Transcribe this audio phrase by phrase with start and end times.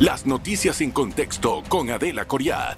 [0.00, 2.76] Las noticias en contexto con Adela Coriat.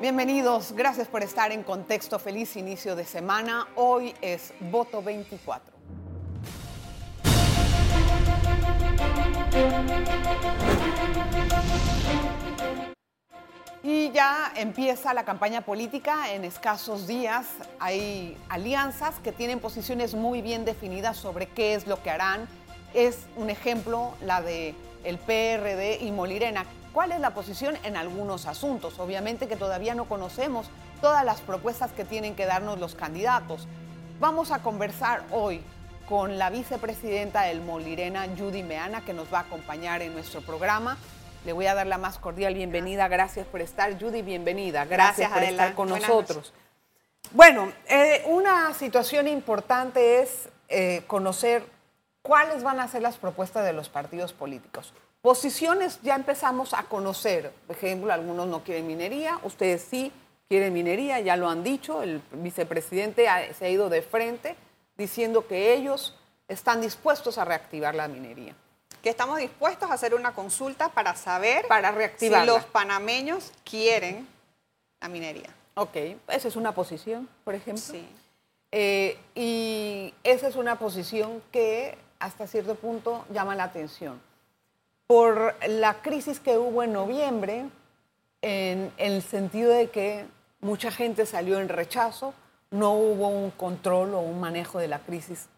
[0.00, 2.20] Bienvenidos, gracias por estar en contexto.
[2.20, 3.66] Feliz inicio de semana.
[3.74, 5.74] Hoy es voto 24.
[13.82, 17.48] Y ya empieza la campaña política en escasos días.
[17.80, 22.46] Hay alianzas que tienen posiciones muy bien definidas sobre qué es lo que harán.
[22.94, 24.74] Es un ejemplo la de
[25.04, 26.64] el PRD y Molirena.
[26.92, 28.98] ¿Cuál es la posición en algunos asuntos?
[28.98, 30.66] Obviamente que todavía no conocemos
[31.00, 33.68] todas las propuestas que tienen que darnos los candidatos.
[34.18, 35.62] Vamos a conversar hoy
[36.08, 40.96] con la vicepresidenta del Molirena, Judy Meana, que nos va a acompañar en nuestro programa.
[41.44, 43.08] Le voy a dar la más cordial bienvenida.
[43.08, 44.84] Gracias por estar, Judy, bienvenida.
[44.84, 46.52] Gracias, por estar con nosotros.
[47.32, 51.75] Bueno, eh, una situación importante es eh, conocer
[52.26, 54.92] cuáles van a ser las propuestas de los partidos políticos.
[55.22, 57.52] Posiciones ya empezamos a conocer.
[57.68, 60.12] Por ejemplo, algunos no quieren minería, ustedes sí
[60.48, 64.56] quieren minería, ya lo han dicho, el vicepresidente se ha ido de frente
[64.96, 66.16] diciendo que ellos
[66.48, 68.56] están dispuestos a reactivar la minería.
[69.02, 74.26] Que estamos dispuestos a hacer una consulta para saber para reactivar si los panameños quieren
[75.00, 75.50] la minería.
[75.74, 75.96] Ok,
[76.26, 77.84] esa es una posición, por ejemplo.
[77.84, 78.04] Sí.
[78.72, 84.20] Eh, y esa es una posición que hasta cierto punto llama la atención.
[85.06, 87.66] Por la crisis que hubo en noviembre,
[88.42, 90.26] en el sentido de que
[90.60, 92.34] mucha gente salió en rechazo,
[92.70, 95.48] no hubo un control o un manejo de la crisis,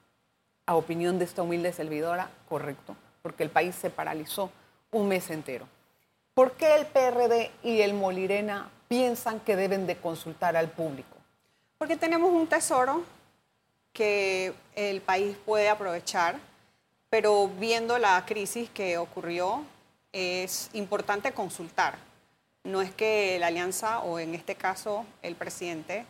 [0.66, 4.50] a opinión de esta humilde servidora, correcto, porque el país se paralizó
[4.90, 5.66] un mes entero.
[6.34, 11.16] ¿Por qué el PRD y el Molirena piensan que deben de consultar al público?
[11.78, 13.02] Porque tenemos un tesoro
[13.98, 16.38] que el país puede aprovechar,
[17.10, 19.64] pero viendo la crisis que ocurrió,
[20.12, 21.98] es importante consultar.
[22.62, 26.06] No es que la alianza, o en este caso el presidente,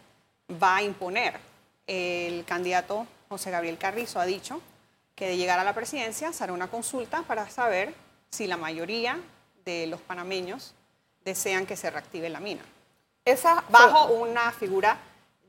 [0.62, 1.40] va a imponer.
[1.86, 4.60] El candidato José Gabriel Carrizo ha dicho
[5.14, 7.94] que de llegar a la presidencia se hará una consulta para saber
[8.28, 9.18] si la mayoría
[9.64, 10.74] de los panameños
[11.24, 12.62] desean que se reactive la mina.
[13.24, 14.98] Esa bajo una figura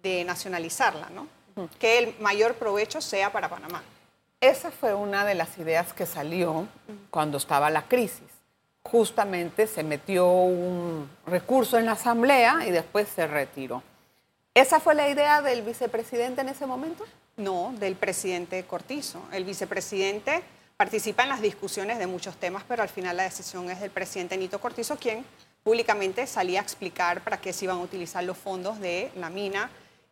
[0.02, 1.39] de nacionalizarla, ¿no?
[1.80, 3.84] Que el mayor provecho sea para Panamá.
[4.42, 6.68] Esa fue una de las ideas que salió
[7.10, 8.28] cuando estaba la crisis.
[8.84, 13.84] Justamente se metió un recurso en la asamblea y después se retiró.
[14.54, 17.06] ¿Esa fue la idea del vicepresidente en ese momento?
[17.38, 19.22] No, del presidente Cortizo.
[19.32, 20.42] El vicepresidente
[20.76, 24.38] participa en las discusiones de muchos temas, pero al final la decisión es del presidente
[24.38, 25.26] Nito Cortizo, quien
[25.64, 29.70] públicamente salía a explicar para qué se iban a utilizar los fondos de la mina.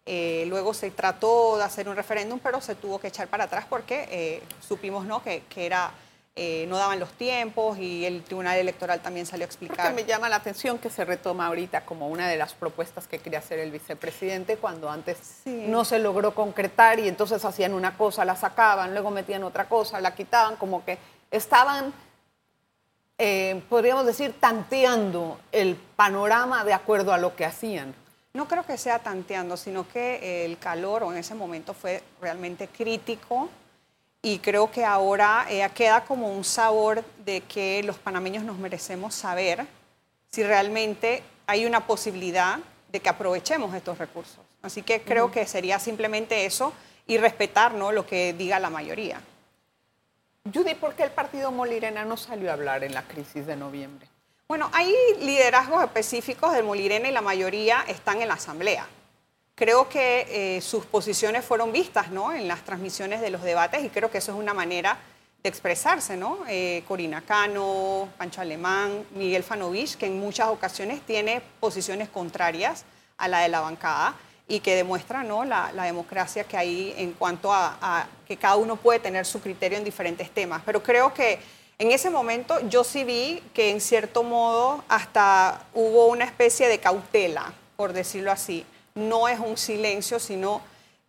[0.09, 3.66] Eh, luego se trató de hacer un referéndum, pero se tuvo que echar para atrás
[3.69, 5.22] porque eh, supimos ¿no?
[5.22, 5.91] que, que era
[6.34, 9.88] eh, no daban los tiempos y el Tribunal Electoral también salió a explicar.
[9.88, 13.19] Porque me llama la atención que se retoma ahorita como una de las propuestas que
[13.19, 18.23] quería hacer el vicepresidente cuando antes no se logró concretar y entonces hacían una cosa,
[18.23, 20.97] la sacaban, luego metían otra cosa, la quitaban, como que
[21.31, 21.91] estaban,
[23.67, 27.94] podríamos decir, tanteando el panorama de acuerdo a lo que hacían.
[28.33, 32.67] No creo que sea tanteando, sino que el calor o en ese momento fue realmente
[32.67, 33.49] crítico
[34.21, 39.16] y creo que ahora eh, queda como un sabor de que los panameños nos merecemos
[39.16, 39.66] saber
[40.29, 42.59] si realmente hay una posibilidad
[42.91, 44.39] de que aprovechemos estos recursos.
[44.61, 46.73] Así que creo que sería simplemente eso
[47.05, 49.21] y respetar lo que diga la mayoría.
[50.53, 54.07] Judy, ¿por qué el partido Molirena no salió a hablar en la crisis de noviembre?
[54.47, 58.88] Bueno, hay liderazgos específicos del Molirena y la mayoría están en la Asamblea
[59.58, 62.31] creo que eh, sus posiciones fueron vistas ¿no?
[62.31, 65.00] en las transmisiones de los debates y creo que eso es una manera
[65.41, 66.40] de expresarse, ¿no?
[66.47, 72.85] Eh, Corina Cano, Pancho Alemán, Miguel Fanovich, que en muchas ocasiones tiene posiciones contrarias
[73.18, 74.14] a la de la bancada
[74.47, 75.44] y que demuestra ¿no?
[75.44, 79.79] la, democracia que hay en cuanto a, a, que cada uno puede tener su criterio
[79.79, 80.62] en diferentes temas.
[80.64, 81.40] Pero creo que
[81.79, 86.79] en ese momento yo sí vi que en cierto modo hasta hubo una especie de
[86.79, 88.66] cautela, por decirlo así.
[88.96, 90.61] No es un silencio, sino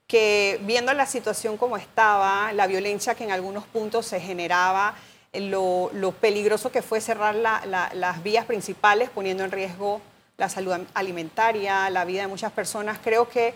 [0.07, 4.95] que viendo la situación como estaba, la violencia que en algunos puntos se generaba,
[5.35, 5.91] lo,
[6.21, 10.01] peligroso que fue cerrar las vías principales, poniendo en riesgo
[10.37, 13.55] la salud alimentaria, la vida de muchas personas, creo que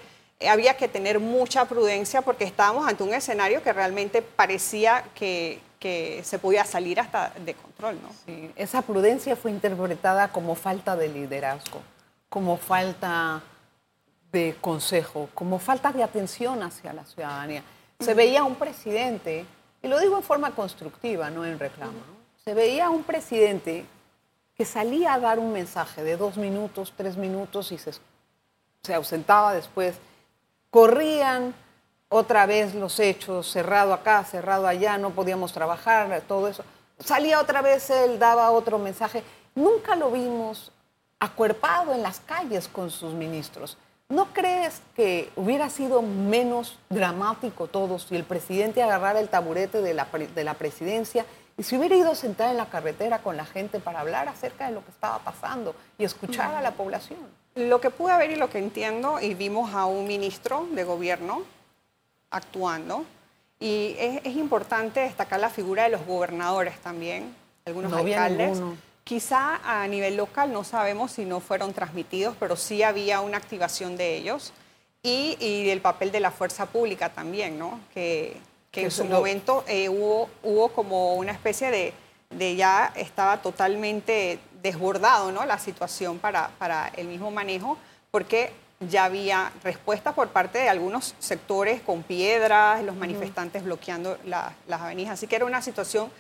[0.49, 5.61] había que tener mucha prudencia porque estábamos ante un escenario que realmente parecía que,
[6.25, 7.99] se podía salir hasta de control.
[8.03, 8.09] ¿no?
[8.57, 11.81] esa prudencia fue interpretada como falta de liderazgo,
[12.29, 13.43] como falta
[14.31, 17.63] de consejo, como falta de atención hacia la ciudadanía.
[18.01, 19.45] Se veía un presidente,
[19.83, 22.01] y lo digo en forma constructiva, no en reclamo,
[22.45, 23.85] se veía un presidente
[24.57, 27.93] que salía a dar un mensaje de dos minutos, tres minutos y se,
[28.83, 29.97] se ausentaba después.
[30.71, 31.55] Corrían
[32.13, 36.63] otra vez los hechos, cerrado acá, cerrado allá, no podíamos trabajar, todo eso.
[36.99, 39.25] Salía otra vez él, daba otro mensaje.
[39.55, 40.73] Nunca lo vimos
[41.19, 43.79] acuerpado en las calles con sus ministros.
[44.11, 49.95] ¿No crees que hubiera sido menos dramático todo si el presidente agarrara el taburete de
[49.95, 51.25] la, de la presidencia
[51.57, 54.67] y se hubiera ido a sentar en la carretera con la gente para hablar acerca
[54.67, 57.21] de lo que estaba pasando y escuchar a la población?
[57.55, 61.43] Lo que pude ver y lo que entiendo, y vimos a un ministro de gobierno
[62.33, 63.05] actuando,
[63.61, 67.33] y es, importante destacar la figura de los gobernadores también,
[67.65, 68.61] algunos alcaldes.
[69.05, 73.97] Quizá a nivel local no sabemos si no fueron transmitidos, pero sí había una activación
[73.97, 74.53] de ellos
[75.03, 77.81] y, y el papel de la fuerza pública también, ¿no?
[77.95, 78.37] Que,
[78.73, 81.93] que en su momento eh, hubo, hubo como una especie de,
[82.31, 85.45] de, ya estaba totalmente desbordado, ¿no?
[85.45, 87.77] La situación para, para el mismo manejo,
[88.11, 88.53] porque
[88.89, 95.15] ya había respuestas por parte de algunos sectores con piedras, los manifestantes bloqueando las avenidas.
[95.15, 96.11] Así que era una situación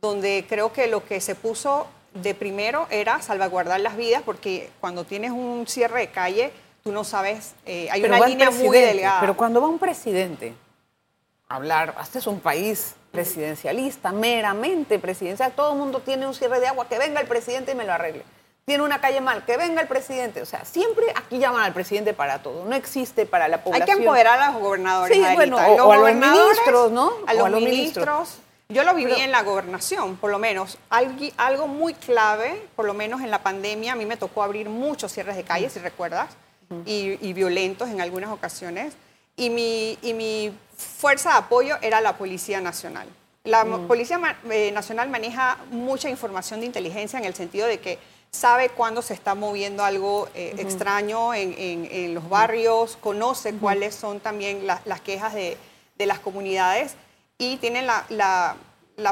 [0.00, 5.04] donde creo que lo que se puso de primero era salvaguardar las vidas, porque cuando
[5.04, 9.20] tienes un cierre de calle, tú no sabes, eh, hay una línea muy delgada.
[9.20, 10.54] Pero cuando va un presidente
[11.48, 16.60] a hablar, este es un país presidencialista, meramente presidencial, todo el mundo tiene un cierre
[16.60, 18.22] de agua, que venga el presidente y me lo arregle.
[18.68, 20.42] Tiene una calle mal, que venga el presidente.
[20.42, 22.66] O sea, siempre aquí llaman al presidente para todo.
[22.66, 23.88] No existe para la población.
[23.88, 25.16] Hay que empoderar a los gobernadores.
[25.16, 27.12] Sí, bueno, o, a los ministros, ¿no?
[27.26, 28.36] A los, ministros
[28.68, 30.76] yo lo viví en la gobernación, por lo menos.
[30.90, 35.10] Algo muy clave, por lo menos en la pandemia, a mí me tocó abrir muchos
[35.10, 36.28] cierres de calles, si recuerdas,
[36.84, 38.92] y, violentos en algunas ocasiones.
[39.34, 43.08] Y mi, y mi fuerza de apoyo era la Policía Nacional.
[43.44, 47.98] La Policía eh, Nacional maneja mucha información de inteligencia en el sentido de que
[48.30, 54.66] sabe cuándo se está moviendo algo eh, extraño en, los barrios, conoce cuáles son también
[54.66, 55.56] las quejas de,
[55.98, 56.94] de las comunidades
[57.36, 58.56] y tienen la,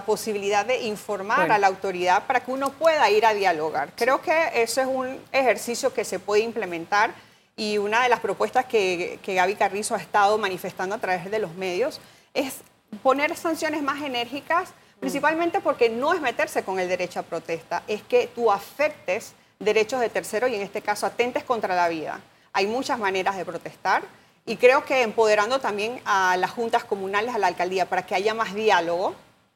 [0.04, 3.92] posibilidad de informar a la autoridad para que uno pueda ir a dialogar.
[3.96, 7.14] Creo que eso es un ejercicio que se puede implementar
[7.56, 11.38] y una de las propuestas que, que Gaby Carrizo ha estado manifestando a través de
[11.38, 12.00] los medios
[12.34, 12.62] es
[13.02, 14.72] poner sanciones más enérgicas.
[15.00, 20.00] Principalmente porque no es meterse con el derecho a protesta, es que tú afectes derechos
[20.00, 22.20] de terceros y en este caso atentes contra la vida.
[22.52, 24.02] Hay muchas maneras de protestar
[24.44, 28.32] y creo que empoderando también a las juntas comunales, a la alcaldía, para que haya
[28.32, 29.14] más diálogo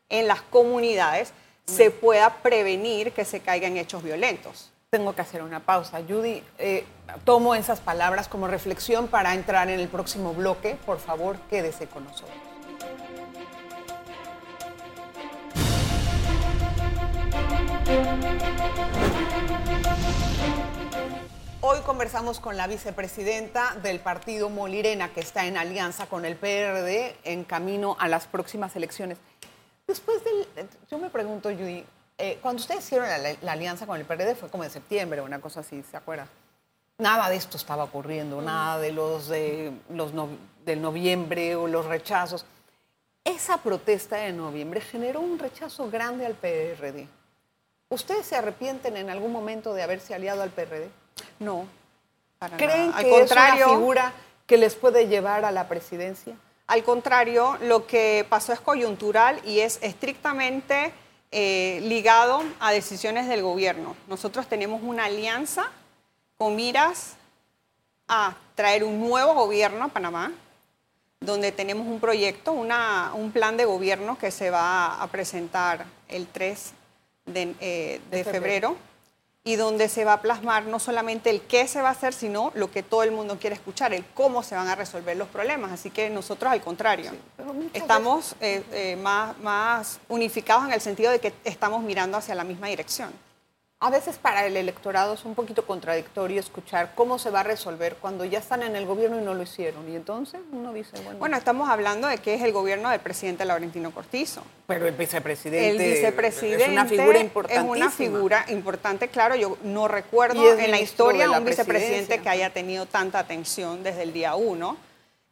[0.08, 1.32] en las comunidades,
[1.64, 4.70] se pueda prevenir que se caigan hechos violentos.
[4.90, 6.00] Tengo que hacer una pausa.
[6.06, 6.84] Judy, eh,
[7.24, 10.76] tomo esas palabras como reflexión para entrar en el próximo bloque.
[10.84, 12.49] Por favor, quédese con nosotros.
[21.62, 27.16] Hoy conversamos con la vicepresidenta del partido Molirena, que está en alianza con el PRD
[27.24, 29.18] en camino a las próximas elecciones.
[29.86, 30.68] Después del.
[30.90, 31.84] Yo me pregunto, Judy,
[32.16, 35.60] eh, cuando ustedes hicieron la, alianza con el PRD fue como en septiembre, una cosa
[35.60, 36.26] así, ¿se acuerda?
[36.98, 40.12] Nada de esto estaba ocurriendo, nada de los, de, los
[40.64, 42.46] del noviembre o los rechazos.
[43.24, 47.19] Esa protesta de noviembre generó un rechazo grande al PRD.
[47.90, 50.88] ¿Ustedes se arrepienten en algún momento de haberse aliado al PRD?
[51.40, 51.66] No.
[52.56, 54.12] ¿Creen que contrario, es una figura
[54.46, 56.36] que les puede llevar a la presidencia?
[56.68, 60.92] Al contrario, lo que pasó es coyuntural y es estrictamente
[61.32, 63.96] eh, ligado a decisiones del gobierno.
[64.06, 65.68] Nosotros tenemos una alianza
[66.38, 67.16] con miras
[68.06, 70.30] a traer un nuevo gobierno a Panamá,
[71.18, 76.74] donde tenemos un proyecto, un plan de gobierno que se va a presentar el 3
[77.32, 78.76] de, eh, febrero.
[79.42, 82.52] y donde se va a plasmar no solamente el qué se va a hacer, sino
[82.54, 85.72] lo que todo el mundo quiere escuchar, el cómo se van a resolver los problemas.
[85.72, 87.12] Así que nosotros, al contrario,
[87.72, 92.44] estamos eh, eh, más, más unificados en el sentido de que estamos mirando hacia la
[92.44, 93.10] misma dirección
[93.82, 97.96] a veces para el electorado es un poquito contradictorio escuchar cómo se va a resolver
[97.98, 99.90] cuando ya están en el gobierno y no lo hicieron.
[99.90, 101.18] Y entonces uno dice, bueno...
[101.18, 104.42] Bueno, estamos hablando de que es el gobierno del presidente Laurentino Cortizo.
[104.66, 105.70] Pero el vicepresidente...
[105.70, 107.58] El vicepresidente es una figura importante.
[107.58, 109.34] Es una figura importante, claro.
[109.34, 114.12] Yo no recuerdo en la historia un vicepresidente que haya tenido tanta atención desde el
[114.12, 114.76] día uno.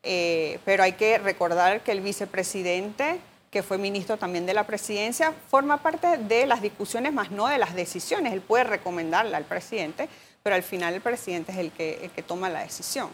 [0.03, 5.33] Eh, pero hay que recordar que el vicepresidente que fue ministro también de la presidencia,
[5.49, 8.33] forma parte de las discusiones, más no de las decisiones.
[8.33, 10.09] Él puede recomendarle al presidente,
[10.43, 13.11] pero al final el presidente es el que, el que toma la decisión.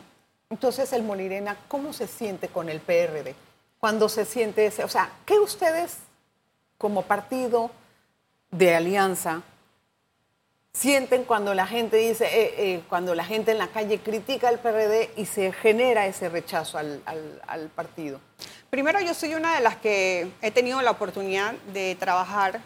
[0.50, 3.34] Entonces, el Molirena, ¿cómo se siente con el PRD?
[3.80, 5.98] Cuando se siente ese, o sea, ¿qué ustedes
[6.78, 7.70] como partido
[8.50, 9.42] de alianza
[10.72, 14.58] sienten cuando la gente dice, eh, eh, cuando la gente en la calle critica al
[14.58, 18.20] PRD y se genera ese rechazo al, partido?
[18.70, 22.60] Primero, yo soy una de las que he tenido la oportunidad de trabajar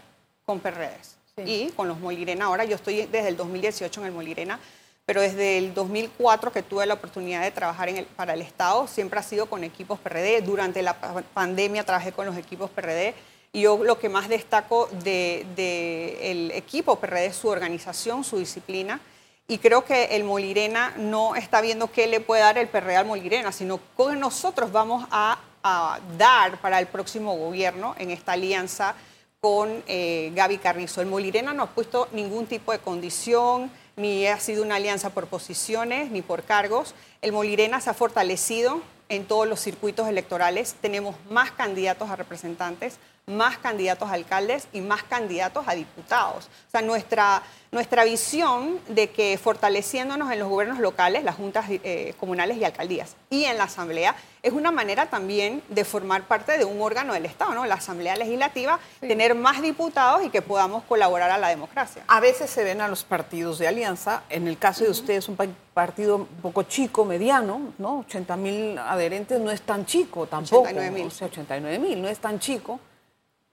[0.45, 2.47] con PRDs y con los Molirena.
[2.47, 4.59] Ahora yo estoy desde el 2018 en el Molirena,
[5.05, 8.87] pero desde el 2004 que tuve la oportunidad de trabajar en el, para el Estado,
[8.87, 10.43] siempre ha sido con equipos PRD.
[10.43, 10.95] Durante la
[11.35, 13.15] pandemia trabajé con los equipos PRD
[13.53, 19.01] y yo lo que más destaco del de, equipo PRD es su organización, su disciplina.
[19.47, 23.07] Y creo que el Molirena no está viendo qué le puede dar el PRD al
[23.07, 28.95] Molirena, sino que nosotros vamos a, dar para el próximo gobierno en esta alianza
[29.41, 31.01] con eh, Gaby Carrizo.
[31.01, 35.27] El Molirena no ha puesto ningún tipo de condición, ni ha sido una alianza por
[35.27, 36.95] posiciones, ni por cargos.
[37.23, 40.75] El Molirena se ha fortalecido en todos los circuitos electorales.
[40.81, 42.99] Tenemos más candidatos a representantes,
[43.29, 46.47] más candidatos a alcaldes y más candidatos a diputados.
[46.67, 52.15] O sea, nuestra, nuestra visión de que fortaleciéndonos en los gobiernos locales, las juntas eh,
[52.19, 56.65] comunales y alcaldías y en la Asamblea, es una manera también de formar parte de
[56.65, 57.67] un órgano del Estado, ¿no?
[57.67, 62.05] La Asamblea Legislativa, tener más diputados y que podamos colaborar a la democracia.
[62.07, 65.37] A veces se ven a los partidos de alianza, en el caso de ustedes, un
[65.75, 67.99] partido un poco chico, mediano, ¿no?
[68.01, 70.63] 80 mil adherentes no es tan chico tampoco.
[70.63, 71.07] 89 mil.
[71.07, 72.81] 89 mil, no es tan chico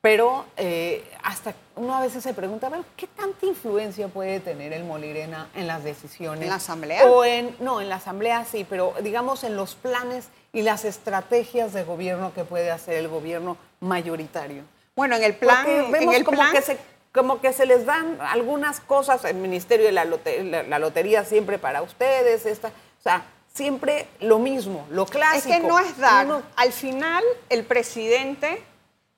[0.05, 4.83] pero eh, hasta uno a veces se pregunta, bueno, ¿qué tanta influencia puede tener el
[4.83, 6.43] Molirena en las decisiones?
[6.43, 7.05] ¿En la asamblea?
[7.05, 11.73] O en, no, en la asamblea sí, pero digamos en los planes y las estrategias
[11.73, 14.61] de gobierno que puede hacer el gobierno mayoritario.
[14.95, 15.65] Bueno, en el plan...
[15.65, 16.77] vemos en el como, Que se,
[17.11, 22.45] como que se les dan algunas cosas, el Ministerio de la, Lotería, siempre para ustedes,
[22.45, 25.51] esta, o sea, siempre lo mismo, lo clásico.
[25.51, 26.43] Es que no es dar.
[26.57, 28.61] Al final, el presidente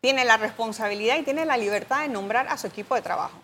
[0.01, 3.37] tiene la responsabilidad y tiene la libertad de nombrar a su equipo de trabajo.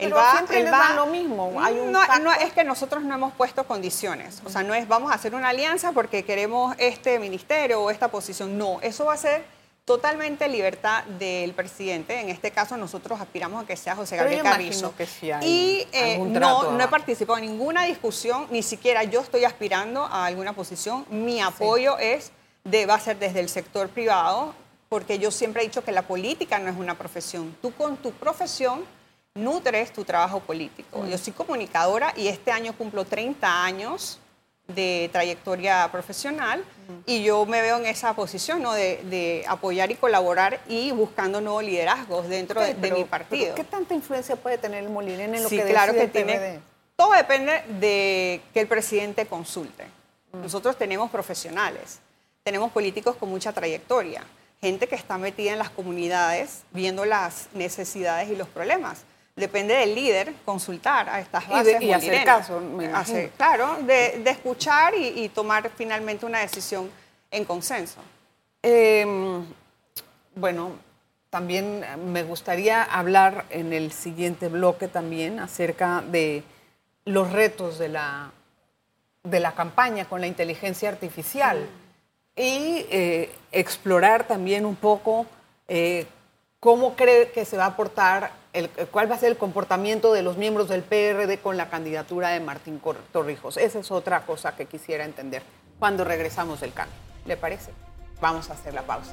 [0.00, 1.52] Él va, siempre él va, lo mismo.
[1.52, 4.40] no, es que nosotros no hemos puesto condiciones.
[4.44, 8.08] O sea, no es vamos a hacer una alianza porque queremos este ministerio o esta
[8.08, 8.56] posición.
[8.56, 9.44] No, eso va a ser
[9.84, 12.20] totalmente libertad del presidente.
[12.20, 14.94] En este caso, nosotros aspiramos a que sea José Gabriel Carrizo.
[15.42, 20.26] y eh, no, no he participado en ninguna discusión, ni siquiera yo estoy aspirando a
[20.26, 21.04] alguna posición.
[21.10, 22.32] Mi apoyo es
[22.64, 24.54] de, va a ser desde el sector privado
[24.90, 27.56] porque yo siempre he dicho que la política no es una profesión.
[27.62, 28.84] Tú con tu profesión
[29.34, 31.06] nutres tu trabajo político.
[31.06, 34.18] Yo soy comunicadora y este año cumplo 30 años
[34.66, 36.64] de trayectoria profesional
[37.06, 38.72] y yo me veo en esa posición ¿no?
[38.72, 43.54] de, apoyar y colaborar y buscando nuevos liderazgos dentro de, mi partido.
[43.54, 46.58] ¿Qué tanta influencia puede tener el Molirena en lo sí, que claro que tiene.
[46.96, 49.84] Todo depende de que el presidente consulte.
[50.32, 52.00] Nosotros tenemos profesionales,
[52.42, 54.24] tenemos políticos con mucha trayectoria
[54.60, 59.04] gente que está metida en las comunidades viendo las necesidades y los problemas.
[59.36, 61.80] Depende del líder consultar a estas bases.
[61.80, 62.60] Y, y hacer caso,
[63.36, 66.90] claro, de, escuchar y, tomar finalmente una decisión
[67.30, 68.00] en consenso.
[68.62, 69.44] Em,
[70.34, 70.72] bueno,
[71.30, 76.42] también me gustaría hablar en el siguiente bloque también acerca de
[77.06, 78.32] los retos de la,
[79.22, 81.66] de la campaña con la inteligencia artificial
[82.36, 85.26] y eh, explorar también un poco
[85.68, 86.06] eh,
[86.60, 90.22] cómo cree que se va a aportar, el, cuál va a ser el comportamiento de
[90.22, 92.80] los miembros del PRD con la candidatura de Martín
[93.12, 93.56] Torrijos.
[93.56, 95.42] Esa es otra cosa que quisiera entender
[95.78, 96.96] cuando regresamos del cambio.
[97.26, 97.72] ¿Le parece?
[98.20, 99.12] Vamos a hacer la pausa.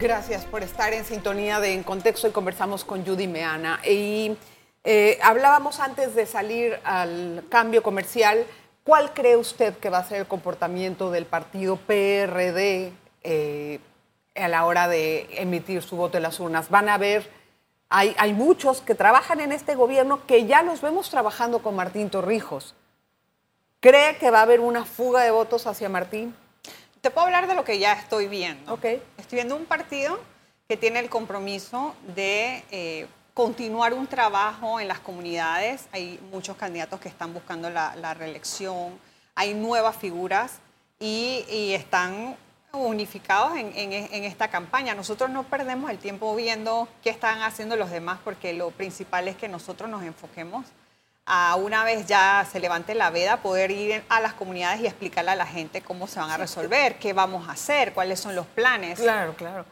[0.00, 3.80] Gracias por estar en sintonía de En Contexto y conversamos con Judy Meana.
[3.84, 4.36] Y
[4.84, 8.46] eh, hablábamos antes de salir al cambio comercial.
[8.84, 12.92] ¿Cuál cree usted que va a ser el comportamiento del partido PRD
[13.24, 13.80] eh,
[14.36, 16.70] a la hora de emitir su voto en las urnas?
[16.70, 17.28] Van a ver,
[17.88, 22.08] hay, hay muchos que trabajan en este gobierno que ya los vemos trabajando con Martín
[22.08, 22.76] Torrijos.
[23.80, 26.36] ¿Cree que va a haber una fuga de votos hacia Martín?
[27.00, 28.74] Te puedo hablar de lo que ya estoy viendo.
[28.74, 29.02] Okay.
[29.16, 30.18] Estoy viendo un partido
[30.66, 35.86] que tiene el compromiso de eh, continuar un trabajo en las comunidades.
[35.92, 38.98] Hay muchos candidatos que están buscando la, reelección,
[39.36, 40.58] hay nuevas figuras
[40.98, 42.36] y, están
[42.72, 44.94] unificados en, en, esta campaña.
[44.94, 49.36] Nosotros no perdemos el tiempo viendo qué están haciendo los demás porque lo principal es
[49.36, 50.66] que nosotros nos enfoquemos
[51.30, 55.32] a una vez ya se levante la veda, poder ir a las comunidades y explicarle
[55.32, 58.46] a la gente cómo se van a resolver, qué vamos a hacer, cuáles son los
[58.46, 58.98] planes.
[58.98, 59.66] Claro, claro.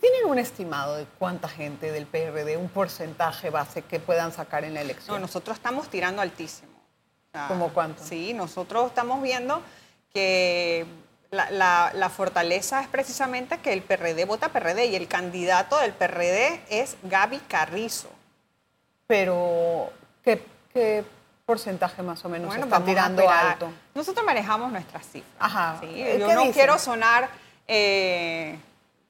[0.00, 4.74] ¿Tienen un estimado de cuánta gente del PRD, un porcentaje base que puedan sacar en
[4.74, 5.16] la elección?
[5.16, 6.72] No, nosotros estamos tirando altísimo.
[7.46, 8.04] ¿Cómo cuánto?
[8.04, 9.62] Sí, nosotros estamos viendo
[10.12, 10.84] que
[11.30, 16.60] la, la, fortaleza es precisamente que el PRD vota PRD y el candidato del PRD
[16.68, 18.10] es Gaby Carrizo.
[19.06, 19.92] Pero,
[20.24, 21.04] ¿qué, qué
[21.46, 23.70] porcentaje más o menos están tirando alto?
[23.94, 25.34] Nosotros manejamos nuestras cifras.
[25.38, 25.80] Ajá.
[25.82, 27.28] Yo no quiero sonar
[27.66, 28.58] eh,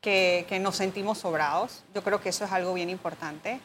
[0.01, 1.85] que, que, nos sentimos sobrados.
[1.95, 3.61] Yo creo que eso es algo bien importante.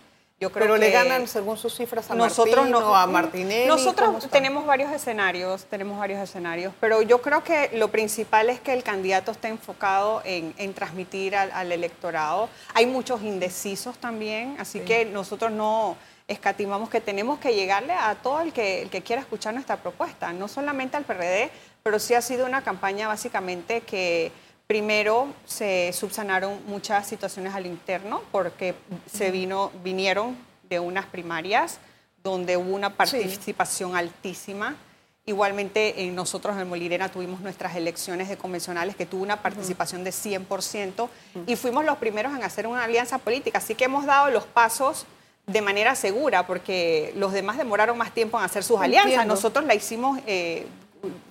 [0.52, 3.68] Pero le ganan según sus cifras a nosotros no, a Martinelli.
[3.68, 8.74] Nosotros tenemos varios escenarios, tenemos varios escenarios, pero yo creo que lo principal es que
[8.74, 12.50] el candidato esté enfocado en, transmitir al, electorado.
[12.74, 15.96] Hay muchos indecisos también, así que nosotros no
[16.28, 20.34] escatimamos que tenemos que llegarle a todo el que, el que quiera escuchar nuestra propuesta,
[20.34, 21.52] no solamente al PRD,
[21.84, 24.32] pero sí ha sido una campaña básicamente que
[24.68, 28.76] Primero se subsanaron muchas situaciones al interno porque
[29.12, 30.38] se vino, vinieron
[30.70, 31.80] de unas primarias
[32.24, 34.78] donde hubo una participación altísima.
[35.26, 40.12] Igualmente, en nosotros en Molirena tuvimos nuestras elecciones de convencionales que tuvo una participación de
[40.12, 41.10] 100%
[41.46, 43.58] y fuimos los primeros en hacer una alianza política.
[43.58, 45.06] Así que hemos dado los pasos
[45.46, 49.26] de manera segura porque los demás demoraron más tiempo en hacer sus alianzas.
[49.26, 50.68] Nosotros la hicimos, eh,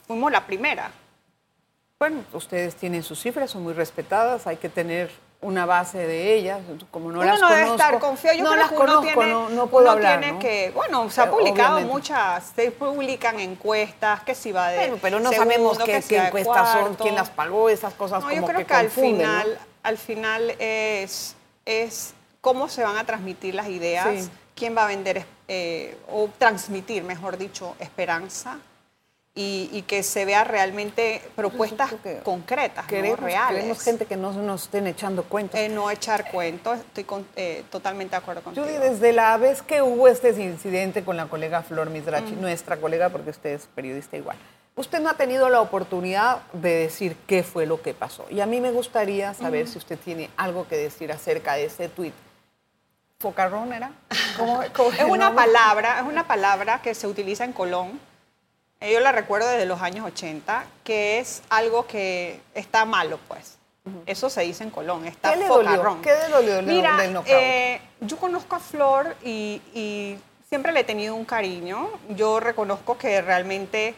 [0.07, 0.91] fuimos la primera.
[1.99, 6.61] Bueno, ustedes tienen sus cifras, son muy respetadas, hay que tener una base de ellas,
[6.91, 7.57] como no las no conozco.
[7.57, 10.21] debe estar confiado, yo no creo las que conozco, uno tiene, no, no puedo hablar,
[10.21, 14.99] tiene que, bueno, se ha publicado muchas, se publican encuestas, que si va de Pero,
[15.03, 18.67] pero no sabemos qué, encuestas son, quién las pagó, esas cosas no, como yo creo
[18.67, 24.77] que, al final, al final es, es cómo se van a transmitir las ideas, quién
[24.77, 28.59] va a vender eh, o transmitir, mejor dicho, esperanza
[29.35, 33.27] y, que se vea realmente propuestas concretas, queremos, ¿no?
[33.27, 33.57] reales.
[33.57, 35.59] Queremos gente que no nos estén echando cuentos.
[35.59, 37.07] Eh, no echar cuentos, estoy
[37.37, 38.67] eh, totalmente de acuerdo contigo.
[38.67, 43.09] Judy, desde la vez que hubo este incidente con la colega Flor Mizrachi, nuestra colega,
[43.09, 44.37] porque usted es periodista igual,
[44.77, 48.27] usted no ha tenido la oportunidad de decir qué fue lo que pasó.
[48.31, 51.89] Y a mí me gustaría saber si usted tiene algo que decir acerca de ese
[51.89, 52.15] tuit.
[53.23, 53.93] ¿Focarrón era?
[54.11, 57.99] es una palabra, es una palabra que se utiliza en Colón
[58.91, 63.59] yo la recuerdo desde los años 80, que es algo que está malo, pues.
[64.07, 65.99] Eso se dice en Colón, está ¿Qué le dolió?
[66.03, 70.17] ¿Qué le dolió Mira, eh, yo conozco a Flor y
[70.49, 71.91] siempre le he tenido un cariño.
[72.11, 73.95] Yo reconozco que realmente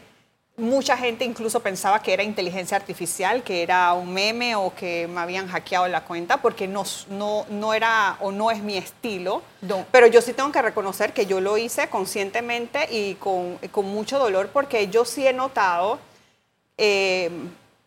[0.57, 5.21] Mucha gente incluso pensaba que era inteligencia artificial, que era un meme o que me
[5.21, 9.43] habían hackeado la cuenta porque no, no, no era o no es mi estilo.
[9.91, 14.21] Pero yo sí tengo que reconocer que yo lo hice conscientemente y con, con mucho
[14.21, 15.99] dolor porque yo sí he notado
[16.79, 17.31] eh,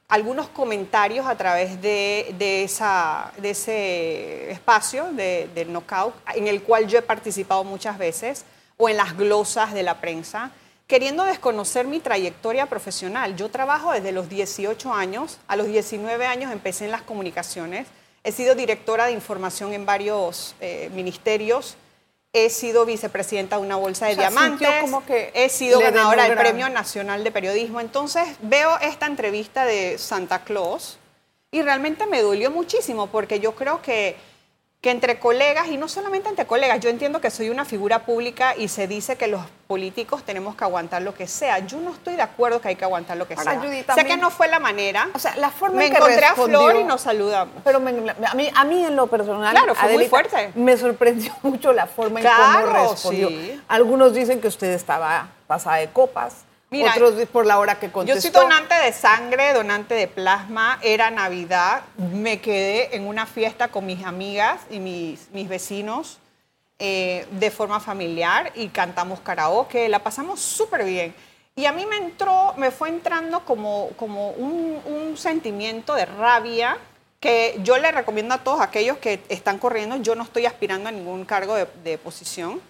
[0.09, 6.61] algunos comentarios a través de, de, esa, de ese espacio de, del knockout en el
[6.63, 8.43] cual yo he participado muchas veces
[8.75, 10.51] o en las glosas de la prensa
[10.87, 13.35] queriendo desconocer mi trayectoria profesional.
[13.35, 17.87] Yo trabajo desde los 18 años, a los 19 años empecé en las comunicaciones,
[18.23, 21.75] he sido directora de información en varios eh, ministerios,
[22.33, 26.69] he sido vicepresidenta de una bolsa de diamantes, como que he sido ganadora del Premio
[26.69, 27.79] Nacional de Periodismo.
[27.79, 30.99] Entonces veo esta entrevista de Santa Claus
[31.51, 34.15] y realmente me dolió muchísimo porque yo creo que
[34.87, 38.55] que entre colegas, y no solamente entre colegas, yo entiendo que soy una figura pública
[38.55, 41.59] y se dice que los políticos tenemos que aguantar lo que sea.
[41.59, 43.61] Yo no estoy de acuerdo que hay que aguantar lo que sea.
[43.93, 45.09] sé que no fue la manera.
[45.13, 47.55] O sea, la forma me en que encontré a Flor y nos saludamos.
[47.65, 50.53] Pero a, mí, a mí en lo personal, claro, fue muy fuerte.
[50.55, 53.29] Me sorprendió mucho la forma en cómo respondió.
[53.67, 56.46] Algunos dicen que usted estaba pasada de copas.
[56.69, 58.15] Mira, Otros por la hora que contestó.
[58.15, 60.79] Yo soy donante de sangre, donante de plasma.
[60.81, 61.83] Era Navidad.
[61.97, 66.19] Me quedé en una fiesta con mis amigas y mis, mis vecinos
[66.79, 69.87] eh, de forma familiar y cantamos karaoke.
[69.87, 71.15] La pasamos súper bien.
[71.55, 76.77] Y a mí me entró, me fue entrando como, como un, un sentimiento de rabia
[77.21, 79.95] que yo le recomiendo a todos aquellos que están corriendo.
[79.97, 82.61] Yo no estoy aspirando a ningún cargo de, de posición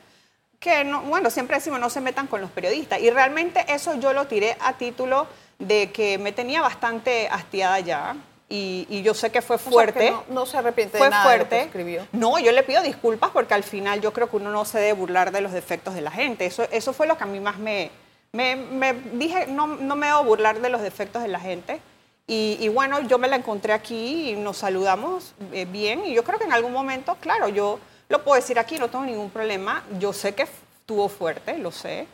[0.60, 3.00] que, no, bueno, siempre decimos no se metan con los periodistas.
[3.00, 5.28] Y realmente eso yo lo tiré a título
[5.60, 8.16] de que me tenía bastante hastiada ya.
[8.50, 10.14] Y, yo sé que fue fuerte.
[10.30, 11.56] no, se arrepiente de nada fuerte.
[11.56, 12.08] De lo que escribió.
[12.14, 14.94] No, yo le pido disculpas porque al final yo creo que uno no se debe
[14.94, 16.46] burlar de los defectos de la gente.
[16.46, 17.92] Eso, eso fue lo que a mí más me,
[18.32, 21.82] me, dije, no, no me debo burlar de los defectos de la gente.
[22.30, 26.06] Y, bueno, yo me la encontré aquí y nos saludamos eh, bien.
[26.06, 29.06] Y yo creo que en algún momento, claro, yo lo puedo decir aquí, no tengo
[29.06, 29.84] ningún problema.
[30.00, 32.08] Yo sé que estuvo fuerte, lo sé,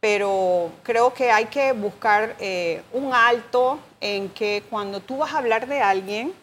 [0.00, 5.38] pero creo que hay que buscar eh, un alto en que cuando tú vas a
[5.38, 6.34] hablar de alguien,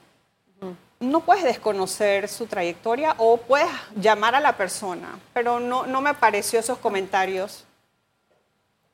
[1.00, 6.14] no puedes desconocer su trayectoria o puedes llamar a la persona, pero no, no me
[6.14, 7.66] pareció esos comentarios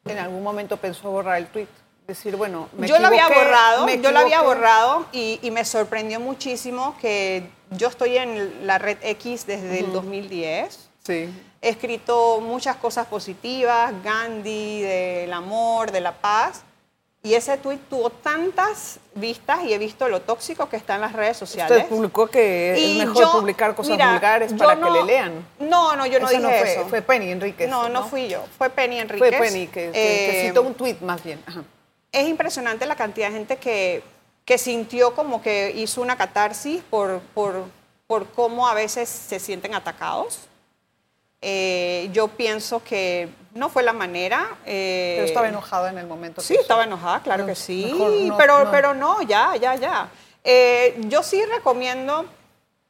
[0.06, 1.68] en algún momento pensó borrar el tweet.
[2.08, 5.66] Decir, bueno, me yo lo había borrado, me yo lo había borrado y, y me
[5.66, 10.88] sorprendió muchísimo que yo estoy en la red X desde el 2010.
[11.06, 11.30] Sí.
[11.62, 16.62] He escrito muchas cosas positivas, Gandhi, del amor, de la paz.
[17.24, 21.12] Y ese tweet tuvo tantas vistas y he visto lo tóxico que está en las
[21.12, 21.76] redes sociales.
[21.76, 25.04] Usted publicó que Y es mejor yo- publicar cosas mira, vulgares para no- que le
[25.04, 25.46] lean.
[25.60, 26.86] No, no, yo no Eso dije fue, eso.
[26.88, 27.70] Fue Penny Enríquez.
[27.70, 28.46] no, no fui yo.
[28.58, 29.28] Fue Penny Enríquez.
[29.38, 31.44] Fue Penny que, que- que Eh, citó un tweet más bien.
[31.46, 31.64] Ajá.
[32.22, 34.04] Es impresionante la cantidad de gente que,
[34.46, 37.66] que sintió como que hizo una catarsis por, por,
[38.08, 40.40] por cómo a veces se sienten atacados.
[41.42, 44.58] Eh, yo pienso que no fue la manera.
[44.66, 46.42] eh, Pero estaba enojada en el momento.
[46.42, 47.94] Sí, que estaba enojada, claro No, que sí.
[48.28, 48.72] no, pero, no.
[48.72, 50.10] pero no, ya, ya, ya.
[50.44, 52.26] Eh, yo sí recomiendo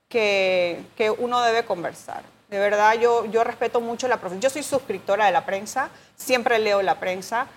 [0.08, 2.24] que, que uno debe conversar.
[2.50, 4.42] De verdad, yo, yo respeto mucho la profesión.
[4.42, 7.48] Yo soy suscriptora de la prensa, siempre leo la prensa.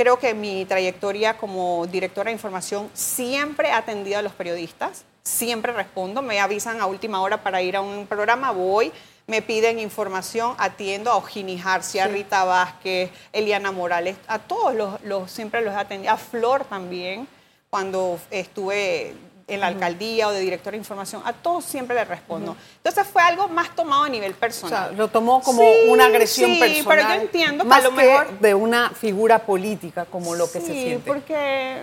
[0.00, 5.72] Creo que mi trayectoria como directora de información siempre he atendido a los periodistas, siempre
[5.72, 8.92] respondo, me avisan a última hora para ir a un programa, voy,
[9.26, 15.02] me piden información, atiendo a Ojini Jarcia, a Rita Vázquez, Eliana Morales, a todos los,
[15.02, 17.26] los- siempre los he atendido, a Flor también,
[17.68, 19.14] cuando estuve
[19.48, 22.54] en la alcaldía o de directora de información, a todos siempre le respondo.
[22.76, 24.88] Entonces fue algo más tomado a nivel O personal.
[24.90, 26.84] sea, lo tomó como Sí, una agresión sí, personal.
[26.86, 30.60] pero yo entiendo que más a lo mejor- de una figura política como lo que
[30.60, 31.06] se Sí, siente.
[31.06, 31.78] porque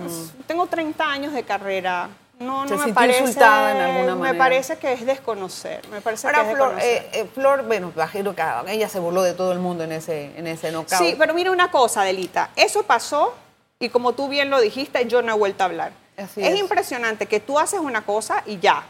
[0.00, 2.10] es- tengo 30 años de carrera.
[2.38, 3.20] No, no me parece.
[3.20, 4.38] insultada en alguna Me manera.
[4.44, 5.88] parece que es desconocer.
[5.88, 9.22] Me parece Ahora, que es Flor, eh, eh, Flor, bueno, imagino que ella se burló
[9.22, 11.00] de todo el mundo en ese, en ese knockout.
[11.00, 12.50] Sí, pero mira una cosa, Delita.
[12.54, 13.32] Eso pasó
[13.78, 15.92] y como tú bien lo dijiste, yo no he vuelto a hablar.
[16.16, 16.58] Así es, es.
[16.58, 18.84] impresionante que tú haces una cosa y ya.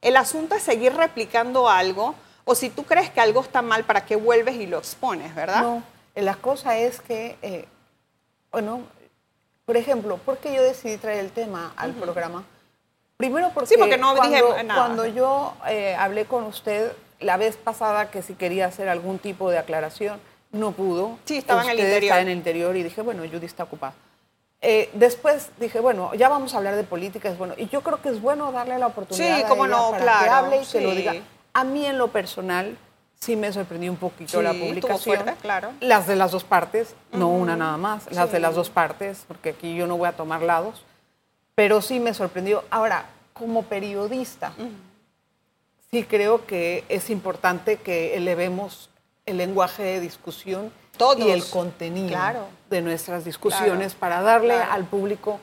[0.00, 4.04] El asunto es seguir replicando algo o si tú crees que algo está mal, ¿para
[4.04, 5.62] qué vuelves y lo expones, verdad?
[5.62, 5.82] No,
[6.14, 7.66] eh, la cosa es que, eh,
[8.50, 8.80] bueno,
[9.64, 12.44] por ejemplo, ¿por qué yo decidí traer el tema al programa?
[13.16, 14.80] Primero porque, Sí, porque no cuando, dije nada.
[14.80, 19.48] cuando yo eh, hablé con usted la vez pasada que si quería hacer algún tipo
[19.50, 20.20] de aclaración,
[20.50, 21.18] no pudo.
[21.24, 22.02] Sí, estaba en el interior.
[22.02, 23.94] está en el interior y dije, bueno, Judy está ocupada.
[24.64, 27.54] Eh, después dije, bueno, ya vamos a hablar de política, es bueno.
[27.56, 29.96] Y yo creo que es bueno darle la oportunidad Sí, a cómo ella no, para
[29.98, 30.96] que claro, hable y que lo sí.
[30.96, 31.14] diga.
[31.52, 32.78] A mí en lo personal
[33.18, 35.16] sí me sorprendió un poquito Sí, la publicación.
[35.16, 35.72] fuerte, claro.
[35.80, 38.42] Las de las dos partes, no una nada más, las de sí.
[38.42, 40.84] las dos partes, porque aquí yo no voy a tomar lados,
[41.56, 42.62] pero sí me sorprendió.
[42.70, 44.52] Ahora, como periodista,
[45.90, 48.90] sí creo que es importante que elevemos
[49.26, 51.18] el lenguaje de discusión Todos.
[51.26, 52.46] y el contenido Claro.
[52.70, 54.00] de nuestras discusiones Claro.
[54.00, 54.72] para darle Claro.
[54.72, 55.40] al público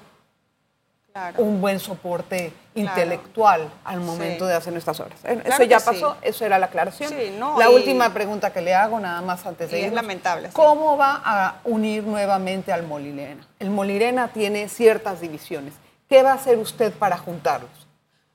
[1.37, 4.49] un buen soporte intelectual al momento Sí.
[4.51, 5.19] de hacer nuestras obras.
[5.25, 6.19] Eso ya pasó, sí.
[6.21, 7.09] eso era la aclaración.
[7.09, 9.91] Sí, no, la y- última pregunta que le hago, nada más antes de Y es
[9.91, 10.49] lamentable.
[10.53, 13.45] ¿Cómo va a unir nuevamente al Molirena?
[13.59, 15.73] El Molirena tiene ciertas divisiones.
[16.07, 17.78] ¿Qué va a hacer usted para juntarlos?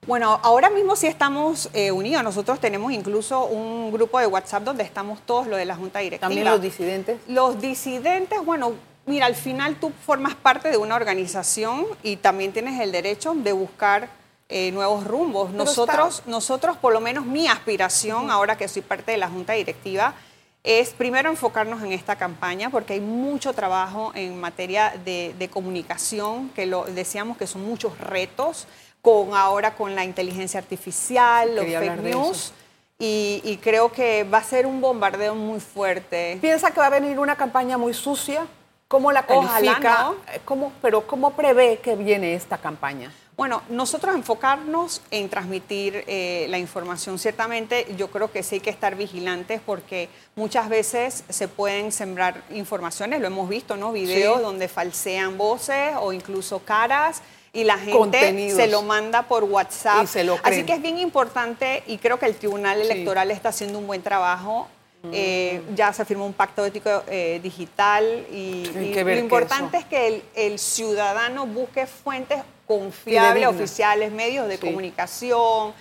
[0.06, 2.22] Bueno, ahora mismo sí estamos eh, unidos.
[2.22, 6.28] Nosotros tenemos incluso un grupo de WhatsApp donde estamos todos los de la Junta Directiva.
[6.28, 7.18] También los disidentes.
[7.26, 8.72] Los disidentes, bueno,
[9.06, 13.52] mira, al final tú formas parte de una organización y también tienes el derecho de
[13.52, 14.08] buscar
[14.50, 15.50] eh, nuevos rumbos.
[15.52, 19.28] Pero Nosotros, está- nosotros, por lo menos mi aspiración, ahora que soy parte de la
[19.28, 20.14] Junta Directiva,
[20.62, 26.48] es primero enfocarnos en esta campaña porque hay mucho trabajo en materia de, de comunicación,
[26.50, 28.66] que lo decíamos que son muchos retos,
[29.04, 32.54] con ahora con la inteligencia artificial, los Quería fake news,
[32.98, 36.38] y, y creo que va a ser un bombardeo muy fuerte.
[36.40, 38.46] ¿Piensa que va a venir una campaña muy sucia?
[38.88, 40.02] ¿Cómo la Ojalá califica?
[40.04, 40.12] no.
[40.32, 43.12] Eh, ¿Cómo, pero ¿cómo prevé que viene esta campaña?
[43.36, 47.18] Bueno, nosotros enfocarnos en transmitir eh, la información.
[47.18, 52.42] Ciertamente yo creo que sí hay que estar vigilantes porque muchas veces se pueden sembrar
[52.52, 53.92] informaciones, lo hemos visto, ¿no?
[53.92, 54.42] Videos Sí.
[54.42, 57.20] donde falsean voces o incluso caras
[57.54, 58.56] y la gente Contenidos.
[58.60, 60.02] se lo manda por WhatsApp.
[60.04, 62.90] Y se lo Así que es bien importante y creo que el Tribunal Sí.
[62.90, 64.68] Electoral está haciendo un buen trabajo.
[65.12, 70.06] Eh, ya se firmó un pacto ético eh, digital y, lo importante eso- es que
[70.06, 74.60] el, el ciudadano busque fuentes confiables, oficiales, medios de Sí.
[74.66, 75.74] comunicación,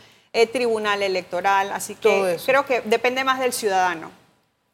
[0.52, 4.12] tribunal electoral, así que creo que depende más del ciudadano.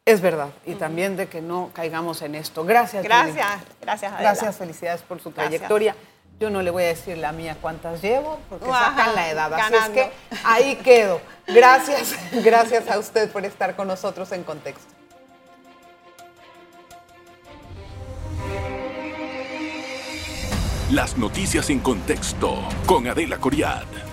[0.04, 0.48] Es verdad.
[0.66, 2.64] Y también de que no caigamos en esto.
[2.64, 3.04] Gracias.
[3.04, 3.46] Gracias,
[3.80, 4.12] gracias.
[4.12, 4.30] Adela.
[4.32, 5.50] Gracias, felicidades por su Gracias.
[5.50, 5.94] trayectoria.
[6.40, 9.52] Yo no le voy a decir la mía cuántas llevo, porque Ajá, sacan la edad.
[9.52, 10.10] Así es que
[10.42, 11.20] ahí quedo.
[11.46, 14.94] Gracias, gracias a usted por estar con nosotros en Contexto.
[20.90, 24.09] Las noticias en contexto con Adela Coriad.